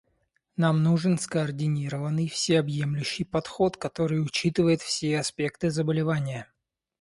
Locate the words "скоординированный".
1.19-2.27